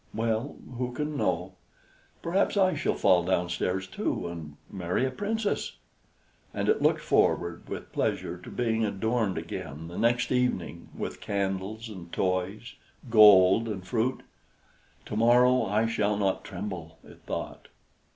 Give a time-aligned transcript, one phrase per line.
[0.15, 1.57] "Well, who can know?
[2.23, 5.77] Perhaps I shall fall downstairs, too, and marry a Princess!"
[6.55, 11.87] And it looked forward with pleasure to being adorned again, the next evening, with candles
[11.87, 12.73] and toys,
[13.11, 14.23] gold and fruit.
[15.05, 17.67] "To morrow I shall not tremble," it thought.